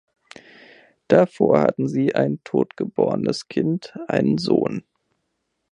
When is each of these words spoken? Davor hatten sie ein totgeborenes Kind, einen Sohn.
Davor 1.09 1.59
hatten 1.61 1.87
sie 1.87 2.15
ein 2.15 2.39
totgeborenes 2.43 3.47
Kind, 3.49 3.93
einen 4.07 4.39
Sohn. 4.39 4.83